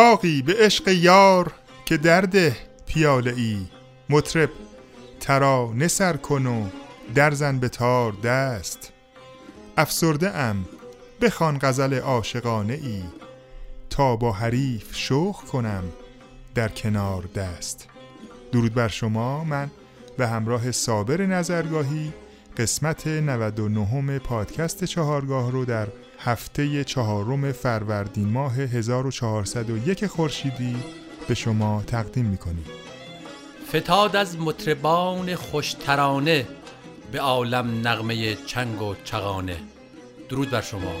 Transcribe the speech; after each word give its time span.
ساقی 0.00 0.42
به 0.42 0.54
عشق 0.58 0.88
یار 0.88 1.52
که 1.84 1.96
درده 1.96 2.56
پیاله 2.86 3.34
ای. 3.36 3.66
مطرب 4.10 4.50
ترا 5.20 5.72
نسر 5.74 6.16
کن 6.16 6.46
و 6.46 6.68
درزن 7.14 7.58
به 7.58 7.68
تار 7.68 8.12
دست. 8.12 8.92
افسرده 9.76 10.36
ام 10.36 10.64
بخوان 11.20 11.58
غزل 11.62 11.94
عاشقانه 11.94 12.72
ای. 12.74 13.02
تا 13.90 14.16
با 14.16 14.32
حریف 14.32 14.96
شوخ 14.96 15.44
کنم 15.44 15.84
در 16.54 16.68
کنار 16.68 17.22
دست. 17.22 17.88
درود 18.52 18.74
بر 18.74 18.88
شما 18.88 19.44
من 19.44 19.70
به 20.18 20.26
همراه 20.26 20.70
صابر 20.70 21.26
نظرگاهی 21.26 22.12
قسمت 22.60 23.06
99 23.06 24.18
پادکست 24.18 24.84
چهارگاه 24.84 25.50
رو 25.50 25.64
در 25.64 25.88
هفته 26.18 26.84
چهارم 26.84 27.52
فروردین 27.52 28.28
ماه 28.28 28.54
1401 28.54 30.06
خورشیدی 30.06 30.76
به 31.28 31.34
شما 31.34 31.82
تقدیم 31.86 32.26
می‌کنیم. 32.26 32.64
فتاد 33.68 34.16
از 34.16 34.38
مطربان 34.38 35.34
خوشترانه 35.34 36.46
به 37.12 37.20
عالم 37.20 37.88
نغمه 37.88 38.34
چنگ 38.34 38.82
و 38.82 38.94
چغانه. 39.04 39.56
درود 40.28 40.50
بر 40.50 40.60
شما. 40.60 40.92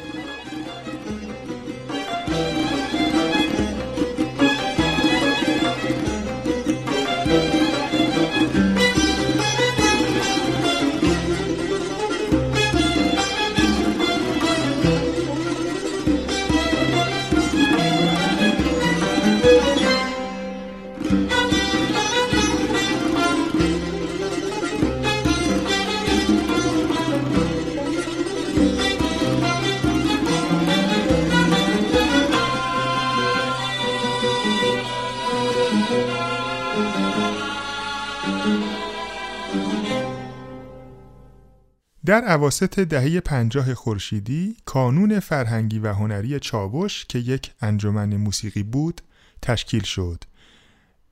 در 42.10 42.24
عواست 42.24 42.80
دهه 42.80 43.20
پنجاه 43.20 43.74
خورشیدی 43.74 44.56
کانون 44.64 45.20
فرهنگی 45.20 45.78
و 45.78 45.92
هنری 45.92 46.40
چاوش 46.40 47.04
که 47.04 47.18
یک 47.18 47.52
انجمن 47.60 48.16
موسیقی 48.16 48.62
بود 48.62 49.00
تشکیل 49.42 49.82
شد. 49.82 50.24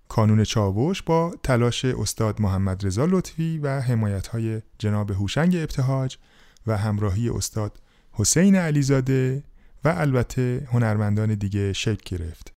کانون 0.09 0.45
چاوش 0.45 1.03
با 1.03 1.35
تلاش 1.43 1.85
استاد 1.85 2.41
محمد 2.41 2.87
رضا 2.87 3.05
لطفی 3.05 3.59
و 3.59 3.83
های 4.33 4.63
جناب 4.79 5.11
هوشنگ 5.11 5.57
ابتهاج 5.57 6.17
و 6.67 6.77
همراهی 6.77 7.29
استاد 7.29 7.81
حسین 8.13 8.55
علیزاده 8.55 9.43
و 9.85 9.89
البته 9.89 10.69
هنرمندان 10.73 11.35
دیگه 11.35 11.73
شکل 11.73 12.17
گرفت. 12.17 12.53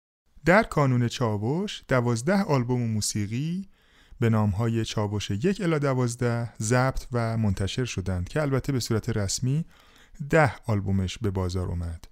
در 0.45 0.63
کانون 0.63 1.09
چاوش 1.09 1.83
دوازده 1.89 2.43
آلبوم 2.43 2.91
موسیقی 2.91 3.69
به 4.21 4.31
های 4.31 4.85
چابوش 4.85 5.31
یک 5.31 5.61
الا 5.61 5.79
دوازده 5.79 6.53
ضبط 6.63 7.07
و 7.13 7.37
منتشر 7.37 7.85
شدند 7.85 8.29
که 8.29 8.43
البته 8.43 8.73
به 8.73 8.81
صورت 8.81 9.09
رسمی 9.09 9.65
ده 10.31 10.53
آلبومش 10.67 11.19
به 11.19 11.31
بازار 11.31 11.69
اومد. 11.69 12.05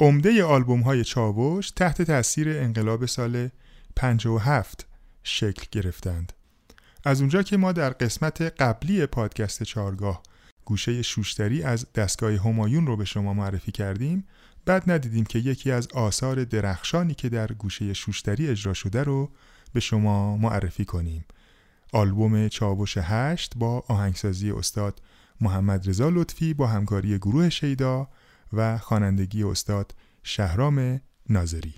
عمده 0.00 0.44
آلبوم 0.44 0.80
های 0.80 1.04
چاوش 1.04 1.70
تحت 1.70 2.02
تاثیر 2.02 2.48
انقلاب 2.48 3.06
سال 3.06 3.48
57 3.96 4.86
شکل 5.22 5.66
گرفتند. 5.70 6.32
از 7.04 7.20
اونجا 7.20 7.42
که 7.42 7.56
ما 7.56 7.72
در 7.72 7.90
قسمت 7.90 8.42
قبلی 8.42 9.06
پادکست 9.06 9.62
چارگاه 9.62 10.22
گوشه 10.64 11.02
شوشتری 11.02 11.62
از 11.62 11.86
دستگاه 11.92 12.32
همایون 12.32 12.86
رو 12.86 12.96
به 12.96 13.04
شما 13.04 13.34
معرفی 13.34 13.72
کردیم 13.72 14.26
بعد 14.64 14.90
ندیدیم 14.90 15.24
که 15.24 15.38
یکی 15.38 15.70
از 15.70 15.88
آثار 15.94 16.44
درخشانی 16.44 17.14
که 17.14 17.28
در 17.28 17.52
گوشه 17.52 17.92
شوشتری 17.92 18.48
اجرا 18.48 18.74
شده 18.74 19.02
رو 19.02 19.30
به 19.72 19.80
شما 19.80 20.36
معرفی 20.36 20.84
کنیم 20.84 21.24
آلبوم 21.92 22.48
چاوش 22.48 22.98
هشت 23.00 23.52
با 23.56 23.84
آهنگسازی 23.88 24.50
استاد 24.50 25.02
محمد 25.40 25.88
رضا 25.88 26.08
لطفی 26.08 26.54
با 26.54 26.66
همکاری 26.66 27.18
گروه 27.18 27.48
شیدا 27.48 28.08
و 28.52 28.78
خوانندگی 28.78 29.44
استاد 29.44 29.94
شهرام 30.22 31.00
ناظری. 31.28 31.74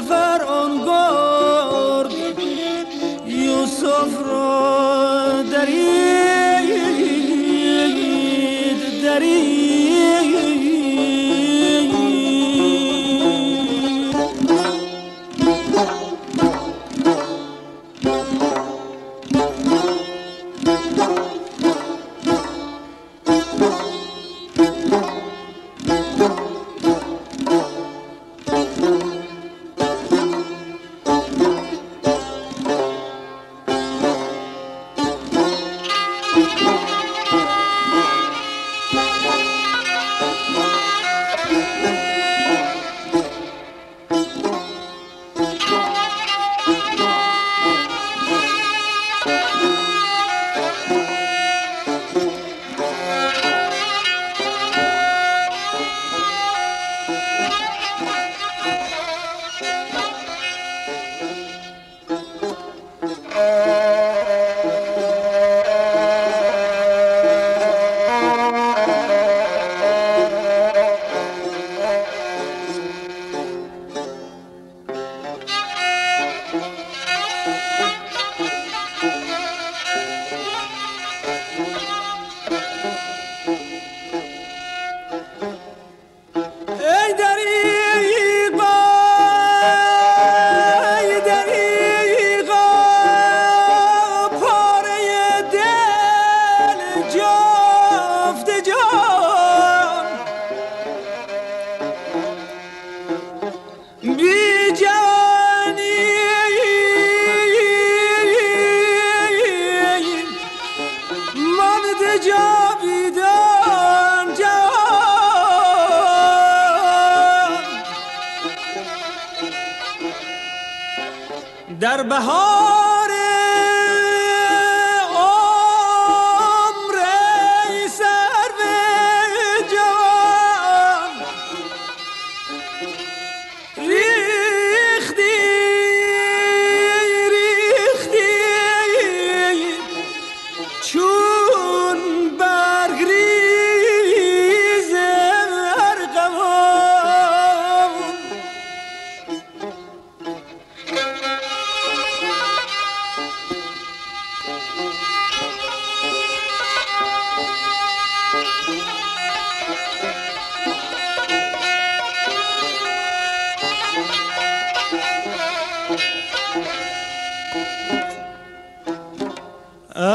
سفر 0.00 0.42
آنگار 0.42 2.08
یوسف 3.26 4.18
را 4.30 5.42
در 5.52 5.66
این 5.66 6.07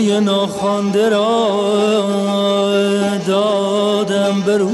ناخوانده 0.08 1.08
را 1.08 1.60
دادم 3.26 4.40
برود 4.46 4.70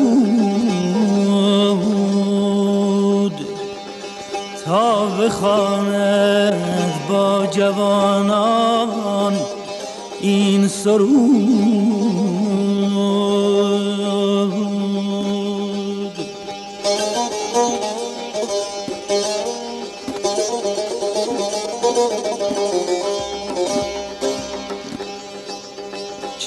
تا 4.65 5.07
بخواند 5.07 6.55
با 7.09 7.47
جوانان 7.51 9.35
این 10.21 10.69
سرود 10.69 12.06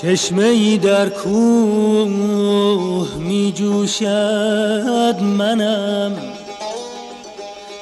چشمه 0.09 0.43
ای 0.43 0.77
در 0.77 1.09
کوه 1.09 3.07
می 3.19 3.53
جوشد 3.55 5.15
منم. 5.21 6.11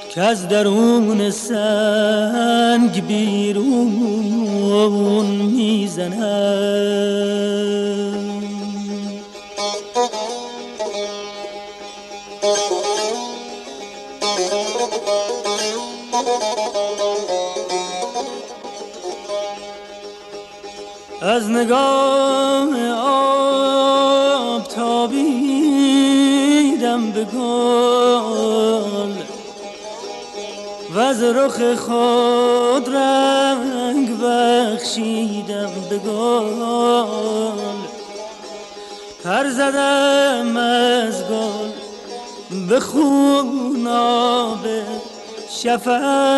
که 0.09 0.21
از 0.21 0.47
درون 0.47 1.31
سنگ 1.31 3.07
بیرون 3.07 3.95
می‌زنم 5.25 6.46
رخ 31.59 31.79
خود 31.79 32.89
رنگ 32.89 34.21
بخشیدم 34.21 35.71
به 35.89 35.97
گل. 35.97 36.61
پر 39.23 39.49
زدم 39.49 40.57
از 40.57 41.23
گل 41.23 41.71
به 42.69 42.79
خوناب 42.79 44.65
شفق 45.49 46.36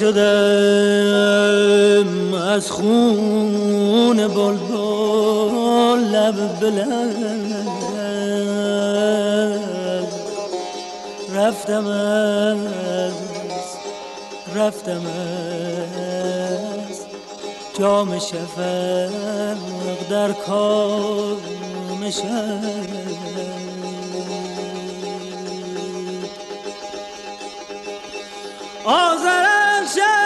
شدم 0.00 1.54
از 2.34 2.70
خون 2.70 4.28
بلبل 4.28 5.98
لب 6.12 6.60
بلند. 6.60 7.54
رفتم 11.34 11.86
از 11.86 12.58
رفتم 14.56 15.02
از 16.90 17.00
جام 17.78 18.18
شفق 18.18 19.08
در 20.10 20.32
کام 20.32 21.36
آزرخش 28.84 29.43
Georgia. 29.84 30.23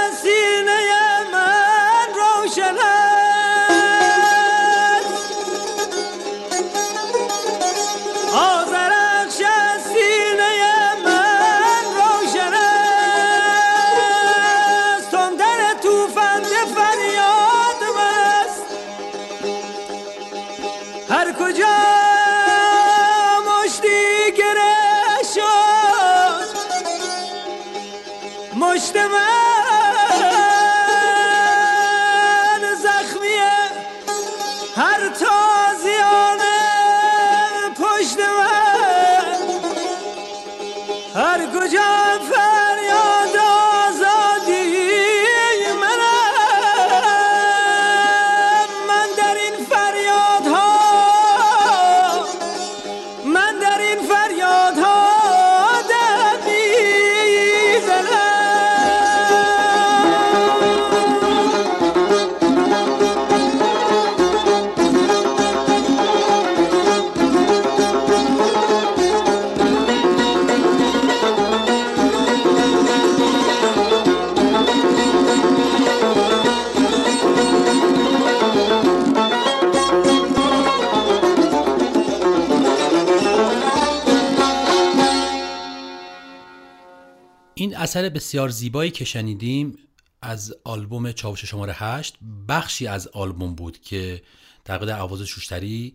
اثر 87.89 88.09
بسیار 88.09 88.49
زیبایی 88.49 88.91
که 88.91 89.05
شنیدیم 89.05 89.79
از 90.23 90.55
آلبوم 90.65 91.13
چاوش 91.13 91.45
شماره 91.45 91.73
8 91.73 92.19
بخشی 92.49 92.87
از 92.87 93.09
آلبوم 93.09 93.55
بود 93.55 93.81
که 93.81 94.23
در 94.65 94.75
واقع 94.75 94.87
در 94.87 95.01
آواز 95.01 95.23
شوشتری 95.23 95.95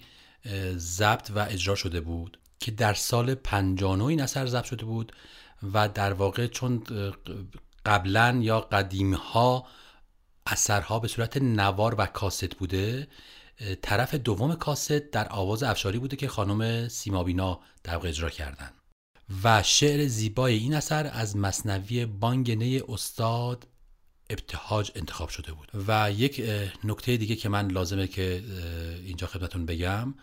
ضبط 0.76 1.32
و 1.36 1.40
اجرا 1.50 1.76
شده 1.76 2.02
بود 2.02 2.40
که 2.60 2.72
در 2.72 2.94
سال 2.94 3.36
59 3.36 4.04
این 4.06 4.22
اثر 4.22 4.46
ضبط 4.46 4.64
شده 4.64 4.86
بود 4.86 5.12
و 5.74 5.90
در 5.90 6.14
واقع 6.14 6.48
چون 6.48 6.84
قبلا 7.86 8.40
یا 8.42 8.60
قدیمها 8.62 9.68
اثرها 10.46 11.00
به 11.00 11.08
صورت 11.08 11.38
نوار 11.38 11.96
و 11.98 12.06
کاست 12.06 12.56
بوده 12.56 13.08
طرف 13.82 14.16
دوم 14.16 14.56
کاست 14.56 14.92
در 14.92 15.28
آواز 15.30 15.64
افشاری 15.64 16.00
بوده 16.00 16.16
که 16.16 16.28
خانم 16.28 16.88
سیمابینا 16.88 17.60
در 17.84 18.08
اجرا 18.08 18.30
کردن. 18.30 18.72
و 19.44 19.64
شعر 19.64 20.08
زیبای 20.08 20.58
این 20.58 20.74
اثر 20.74 21.10
از 21.14 21.38
مصنوی 21.38 22.06
بانگنه 22.06 22.82
استاد 22.90 23.68
ابتهاج 24.30 24.92
انتخاب 24.96 25.30
شده 25.30 25.52
بود. 25.54 25.72
و 25.88 26.12
یک 26.12 26.44
نکته 26.84 27.18
دیگه 27.18 27.36
که 27.36 27.50
من 27.50 27.68
لازمه 27.68 28.08
که 28.08 28.44
اینجا 29.06 29.28
خدمتون 29.28 29.66
بگم 29.66 30.14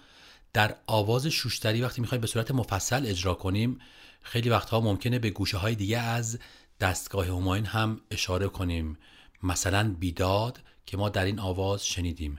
در 0.53 0.77
آواز 0.87 1.27
شوشتری 1.27 1.83
وقتی 1.83 2.01
می‌خوایم 2.01 2.21
به 2.21 2.27
صورت 2.27 2.51
مفصل 2.51 3.07
اجرا 3.07 3.35
کنیم 3.35 3.79
خیلی 4.23 4.49
وقتها 4.49 4.81
ممکنه 4.81 5.19
به 5.19 5.31
گوشه 5.31 5.57
های 5.57 5.75
دیگه 5.75 5.99
از 5.99 6.39
دستگاه 6.81 7.27
هماین 7.27 7.65
هم 7.65 8.01
اشاره 8.11 8.49
کنیم. 8.49 8.99
مثلا 9.43 9.95
بیداد 9.99 10.61
که 10.87 10.97
ما 10.97 11.09
در 11.09 11.25
این 11.25 11.39
آواز 11.39 11.87
شنیدیم. 11.87 12.39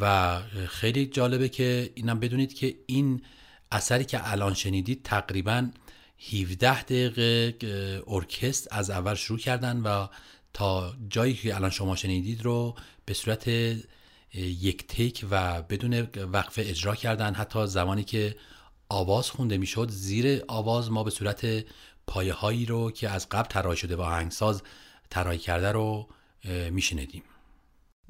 و 0.00 0.40
خیلی 0.68 1.06
جالبه 1.06 1.48
که 1.48 1.90
اینم 1.94 2.20
بدونید 2.20 2.54
که 2.54 2.74
این 2.86 3.22
اثری 3.72 4.04
که 4.04 4.30
الان 4.32 4.54
شنیدید 4.54 5.02
تقریبا 5.02 5.70
17 6.30 6.82
دقیقه 6.82 7.54
اه، 7.62 8.14
ارکستر 8.14 8.76
از 8.76 8.90
اول 8.90 9.14
شروع 9.14 9.38
کردن 9.38 9.80
و 9.80 10.06
تا 10.52 10.94
جایی 11.08 11.34
که 11.34 11.54
الان 11.54 11.70
شما 11.70 11.96
شنیدید 11.96 12.42
رو 12.42 12.74
به 13.04 13.14
صورت 13.14 13.48
یک 14.34 14.86
تیک 14.86 15.26
و 15.30 15.62
بدون 15.62 16.08
وقفه 16.16 16.62
اجرا 16.66 16.94
کردن. 16.94 17.34
حتی 17.34 17.66
زمانی 17.66 18.04
که 18.04 18.36
آواز 18.88 19.30
خونده 19.30 19.58
می‌شد 19.58 19.88
زیر 19.90 20.42
آواز 20.48 20.90
ما 20.90 21.04
به 21.04 21.10
صورت 21.10 21.64
پایه 22.06 22.32
هایی 22.32 22.66
رو 22.66 22.90
که 22.90 23.08
از 23.08 23.28
قبل 23.28 23.48
طراحی 23.48 23.76
شده 23.76 23.96
و 23.96 24.00
آهنگساز 24.00 24.62
طراحی 25.10 25.38
کرده 25.38 25.72
رو 25.72 26.08
میشنیدیم. 26.70 27.22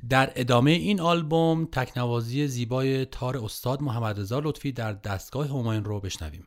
در 0.09 0.33
ادامه 0.37 0.71
این 0.71 1.01
آلبوم 1.01 1.69
تکنوازی 1.73 2.47
زیبای 2.49 3.05
تار 3.05 3.37
استاد 3.45 3.83
محمد 3.83 4.21
رضا 4.21 4.39
لطفی 4.39 4.73
در 4.73 4.93
دستگاه 4.93 5.49
هماین 5.49 5.85
رو 5.85 6.01
بشنویم. 6.01 6.45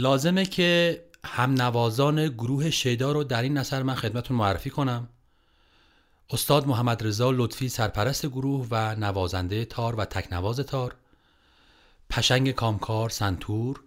لازمه 0.00 0.44
که 0.44 1.04
هم 1.24 1.62
نوازان 1.62 2.28
گروه 2.28 2.70
شیدا 2.70 3.12
رو 3.12 3.24
در 3.24 3.42
این 3.42 3.58
اثر 3.58 3.82
من 3.82 3.94
خدمتون 3.94 4.36
معرفی 4.36 4.70
کنم. 4.70 5.08
استاد 6.30 6.66
محمد 6.66 7.06
رضا 7.06 7.30
لطفی 7.30 7.68
سرپرست 7.68 8.26
گروه 8.26 8.66
و 8.70 8.94
نوازنده 8.94 9.64
تار 9.64 9.94
و 9.94 10.04
تکنواز 10.04 10.60
تار. 10.60 10.96
پشنگ 12.10 12.50
کامکار 12.50 13.10
سنتور. 13.10 13.80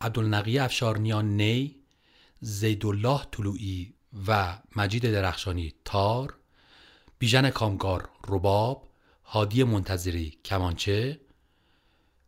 عبدالنقی 0.00 0.58
افشارنیان 0.58 1.36
نی. 1.36 1.76
زیدالله 2.40 3.20
طلوعی 3.32 3.94
و 4.28 4.58
مجید 4.76 5.12
درخشانی 5.12 5.74
تار. 5.84 6.34
بیژن 7.18 7.50
کامکار 7.50 8.08
رباب. 8.28 8.88
هادی 9.24 9.64
منتظری 9.64 10.38
کمانچه. 10.44 11.20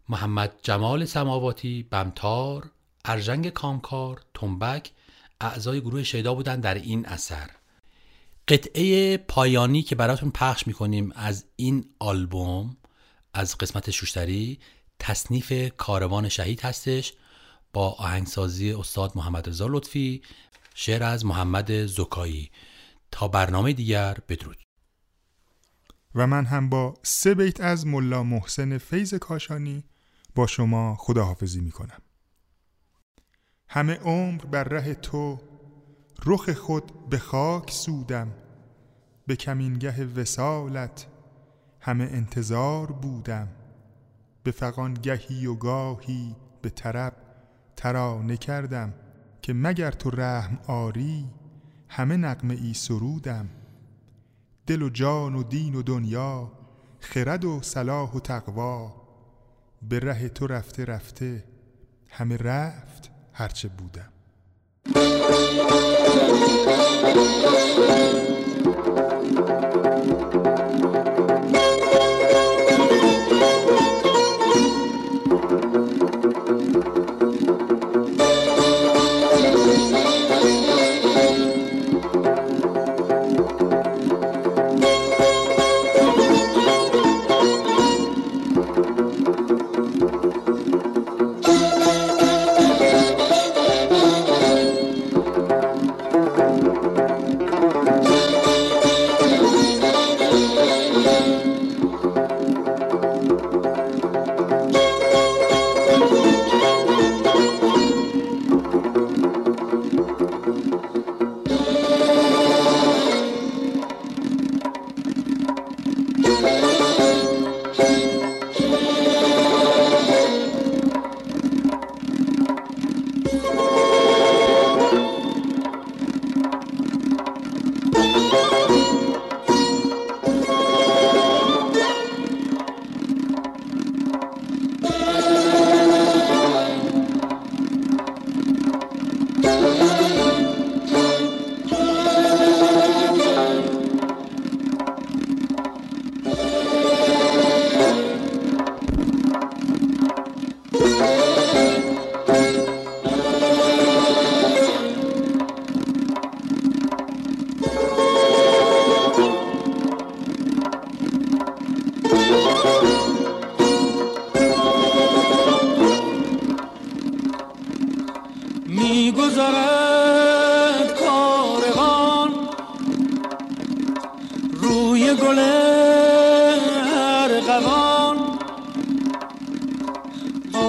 محمد 0.08 0.52
جمال 0.62 1.04
سماواتی 1.04 1.82
بمتار. 1.82 2.70
ارژنگ 3.08 3.48
کامکار 3.48 4.22
تنبک 4.34 4.90
اعضای 5.40 5.80
گروه 5.80 6.02
شیدا 6.02 6.34
بودن 6.34 6.60
در 6.60 6.74
این 6.74 7.06
اثر. 7.06 7.50
قطعه 8.48 9.16
پایانی 9.16 9.82
که 9.82 9.94
براتون 9.94 10.30
پخش 10.30 10.66
می‌کنیم 10.66 11.12
از 11.14 11.44
این 11.56 11.84
آلبوم 11.98 12.76
از 13.34 13.58
قسمت 13.58 13.90
شوشتری 13.90 14.58
تصنیف 14.98 15.72
کاروان 15.76 16.28
شهید 16.28 16.60
هستش 16.60 17.12
با 17.72 17.90
آهنگسازی 17.90 18.72
استاد 18.72 19.12
محمد 19.14 19.48
رضا 19.48 19.66
لطفی 19.66 20.22
شعر 20.74 21.02
از 21.02 21.26
محمد 21.26 21.86
زکایی. 21.86 22.50
تا 23.10 23.28
برنامه 23.28 23.72
دیگر 23.72 24.16
بدرود. 24.28 24.58
و 26.14 26.26
من 26.26 26.44
هم 26.44 26.68
با 26.68 26.94
سه 27.02 27.34
بیت 27.34 27.60
از 27.60 27.86
ملا 27.86 28.22
محسن 28.22 28.78
فیض 28.78 29.14
کاشانی 29.14 29.84
با 30.34 30.46
شما 30.46 30.96
خداحافظی 30.98 31.60
می 31.60 31.70
کنم 31.70 32.02
همه 33.68 33.94
عمر 33.94 34.44
بر 34.44 34.64
ره 34.64 34.94
تو 34.94 35.38
رخ 36.26 36.50
خود 36.50 37.08
به 37.10 37.18
خاک 37.18 37.70
سودم. 37.70 38.28
به 39.26 39.36
کمینگه 39.36 40.06
وسالت 40.06 41.06
همه 41.80 42.04
انتظار 42.04 42.92
بودم. 42.92 43.48
به 44.42 44.50
فقان 44.50 44.94
گهی 44.94 45.46
و 45.46 45.54
گاهی 45.54 46.36
به 46.62 46.70
طرب 46.70 47.12
ترانه 47.76 48.36
کردم 48.36 48.94
که 49.42 49.52
مگر 49.52 49.90
تو 49.90 50.10
رحم 50.10 50.58
آری 50.66 51.28
همه 51.88 52.16
نقمه 52.16 52.54
ای 52.54 52.74
سرودم. 52.74 53.48
دل 54.66 54.82
و 54.82 54.88
جان 54.88 55.34
و 55.34 55.42
دین 55.42 55.74
و 55.74 55.82
دنیا 55.82 56.52
خرد 57.00 57.44
و 57.44 57.62
صلاح 57.62 58.12
و 58.12 58.20
تقوا 58.20 58.94
به 59.88 59.98
ره 59.98 60.28
تو 60.28 60.46
رفته 60.46 60.84
رفته 60.84 61.44
همه 62.10 62.36
رفت 62.36 63.17
هرچه 63.38 63.68
بودم. 63.68 64.12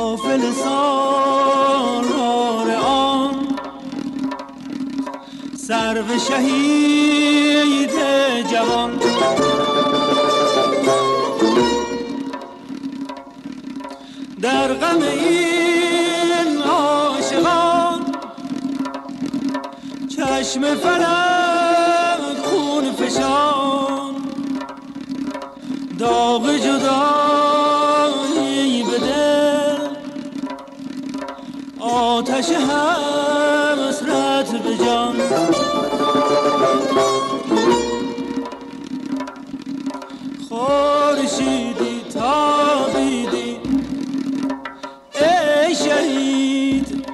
قافل 0.09 0.51
سالار 0.51 2.09
آن. 2.85 3.35
سرو 5.57 6.19
شهید 6.29 7.91
جوان. 8.51 8.91
در 14.41 14.73
غم 14.73 15.01
این 15.01 16.61
عاشقان. 16.61 18.15
چشم 20.09 20.75
فلک 20.75 22.37
خون 22.43 22.91
فشان. 22.91 24.15
داغ 25.99 26.55
جدایی 26.55 27.48
آتش 32.39 32.51
حسرت 33.89 34.51
به 34.51 34.77
جان. 34.85 35.15
خورشیدی 40.49 42.01
تابیدی 42.13 43.57
ای 45.21 45.75
شهید 45.75 47.05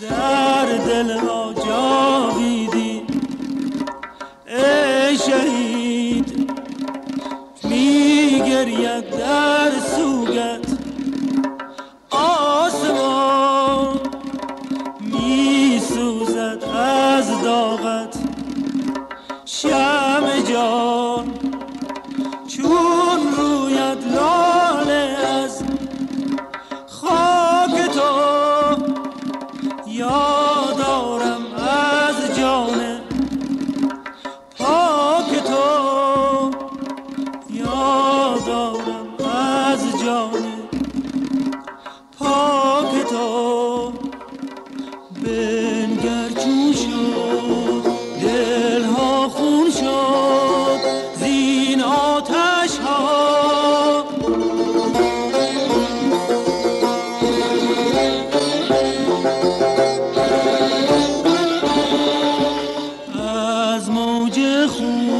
در 0.00 0.66
دل 0.86 1.20
جاویدی 1.66 3.02
ای 4.46 5.18
شهید 5.18 6.50
میگرید 7.64 9.10
در 9.10 9.70
سوگت 9.96 10.67
از 63.78 63.90
موج 63.90 64.66
خون 64.66 65.17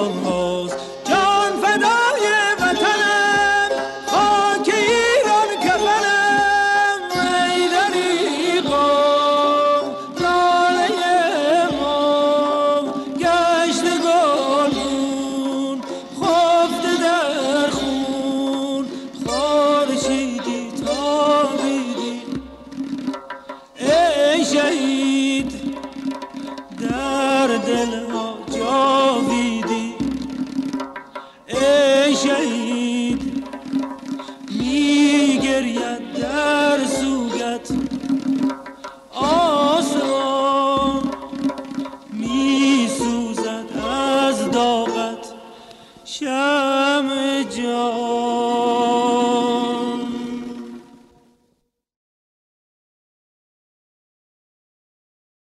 دل 0.00 0.39